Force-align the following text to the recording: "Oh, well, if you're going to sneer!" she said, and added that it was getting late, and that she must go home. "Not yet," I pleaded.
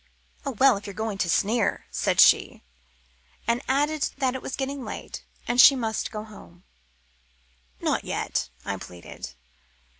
"Oh, 0.47 0.53
well, 0.53 0.77
if 0.77 0.87
you're 0.87 0.95
going 0.95 1.19
to 1.19 1.29
sneer!" 1.29 1.85
she 1.91 2.15
said, 2.15 2.61
and 3.47 3.61
added 3.67 4.09
that 4.17 4.33
it 4.33 4.41
was 4.41 4.55
getting 4.55 4.83
late, 4.83 5.23
and 5.47 5.59
that 5.59 5.63
she 5.63 5.75
must 5.75 6.09
go 6.09 6.23
home. 6.23 6.63
"Not 7.81 8.03
yet," 8.03 8.49
I 8.65 8.77
pleaded. 8.77 9.35